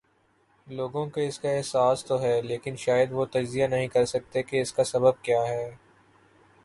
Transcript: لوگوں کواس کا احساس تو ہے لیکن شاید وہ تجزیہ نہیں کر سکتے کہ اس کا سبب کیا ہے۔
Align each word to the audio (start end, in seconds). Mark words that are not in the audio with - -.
لوگوں 0.67 1.05
کواس 1.09 1.39
کا 1.39 1.49
احساس 1.49 2.05
تو 2.05 2.21
ہے 2.21 2.41
لیکن 2.41 2.75
شاید 2.75 3.11
وہ 3.11 3.25
تجزیہ 3.25 3.67
نہیں 3.67 3.87
کر 3.87 4.05
سکتے 4.05 4.43
کہ 4.43 4.61
اس 4.61 4.73
کا 4.73 4.83
سبب 4.83 5.21
کیا 5.21 5.41
ہے۔ 5.43 5.69